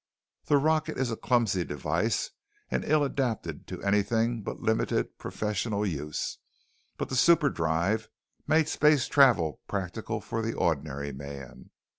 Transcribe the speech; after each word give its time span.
"The 0.45 0.57
rocket 0.57 0.97
is 0.97 1.11
a 1.11 1.15
clumsy 1.15 1.63
device 1.63 2.31
and 2.71 2.83
ill 2.83 3.03
adapted 3.03 3.67
to 3.67 3.83
anything 3.83 4.41
but 4.41 4.59
limited, 4.59 5.19
professional 5.19 5.85
use. 5.85 6.39
But 6.97 7.09
the 7.09 7.13
superdrive 7.15 8.07
made 8.47 8.67
space 8.67 9.05
travel 9.07 9.61
practical 9.67 10.19
for 10.19 10.41
the 10.41 10.53
ordinary 10.53 11.11
man. 11.11 11.69